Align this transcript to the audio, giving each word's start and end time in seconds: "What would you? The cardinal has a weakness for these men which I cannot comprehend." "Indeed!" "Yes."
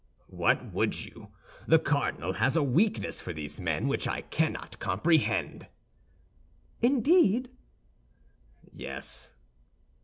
"What 0.31 0.73
would 0.73 1.05
you? 1.05 1.29
The 1.67 1.77
cardinal 1.77 2.33
has 2.33 2.55
a 2.55 2.63
weakness 2.63 3.21
for 3.21 3.33
these 3.33 3.59
men 3.59 3.87
which 3.87 4.07
I 4.07 4.21
cannot 4.21 4.79
comprehend." 4.79 5.67
"Indeed!" 6.81 7.51
"Yes." 8.71 9.33